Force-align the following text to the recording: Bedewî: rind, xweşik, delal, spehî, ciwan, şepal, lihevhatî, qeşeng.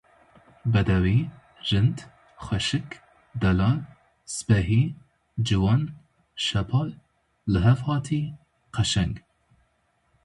Bedewî: 0.73 1.19
rind, 1.69 1.97
xweşik, 2.45 2.89
delal, 3.41 3.77
spehî, 4.35 4.83
ciwan, 5.45 5.81
şepal, 6.45 6.89
lihevhatî, 7.53 8.23
qeşeng. 8.75 9.15